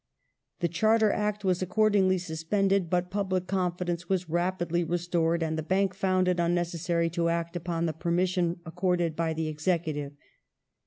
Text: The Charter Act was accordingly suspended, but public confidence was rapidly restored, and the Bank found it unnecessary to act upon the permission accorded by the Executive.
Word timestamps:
The 0.61 0.67
Charter 0.67 1.11
Act 1.11 1.45
was 1.45 1.61
accordingly 1.61 2.17
suspended, 2.17 2.89
but 2.89 3.11
public 3.11 3.45
confidence 3.45 4.09
was 4.09 4.27
rapidly 4.27 4.83
restored, 4.83 5.43
and 5.43 5.59
the 5.59 5.61
Bank 5.61 5.93
found 5.93 6.27
it 6.27 6.39
unnecessary 6.39 7.07
to 7.11 7.29
act 7.29 7.55
upon 7.55 7.85
the 7.85 7.93
permission 7.93 8.61
accorded 8.65 9.15
by 9.15 9.33
the 9.33 9.47
Executive. 9.47 10.13